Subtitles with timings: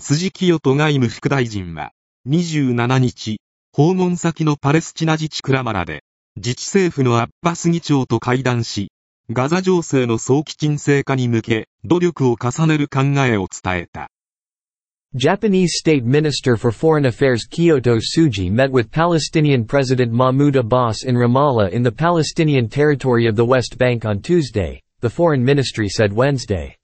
[0.00, 1.92] 辻清人外務副大臣は、
[2.26, 3.40] 27日、
[3.72, 6.02] 訪問先のパレスチナ自治クラマラで、
[6.36, 8.92] 自治政府のアッバス議長と会談し、
[9.30, 14.08] ガザ情勢の早期沈静化に向け、努力を重ねる考えを伝えた。
[15.14, 21.70] Japanese State Minister for Foreign Affairs Kyoto Suji met with Palestinian President Mahmoud Abbas in Ramallah
[21.70, 26.77] in the Palestinian territory of the West Bank on Tuesday, the foreign ministry said Wednesday.